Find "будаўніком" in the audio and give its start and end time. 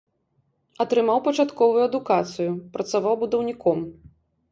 3.25-3.79